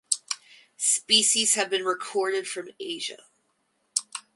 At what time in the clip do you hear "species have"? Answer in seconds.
0.77-1.69